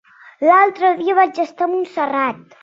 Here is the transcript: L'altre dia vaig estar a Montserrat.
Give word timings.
L'altre 0.45 0.89
dia 1.01 1.17
vaig 1.19 1.43
estar 1.45 1.69
a 1.69 1.71
Montserrat. 1.75 2.43